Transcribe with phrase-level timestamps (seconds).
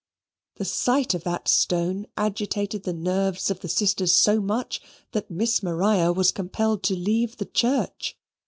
[0.55, 4.81] The sight of that stone agitated the nerves of the sisters so much,
[5.11, 8.17] that Miss Maria was compelled to leave the church.